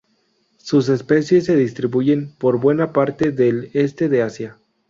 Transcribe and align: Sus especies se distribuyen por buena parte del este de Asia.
Sus 0.57 0.89
especies 0.89 1.45
se 1.45 1.55
distribuyen 1.55 2.33
por 2.39 2.59
buena 2.59 2.91
parte 2.91 3.29
del 3.31 3.69
este 3.75 4.09
de 4.09 4.23
Asia. 4.23 4.57